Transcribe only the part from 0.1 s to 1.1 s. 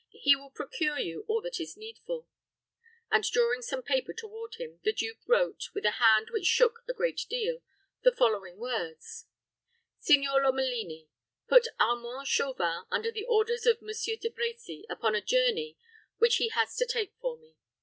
He will procure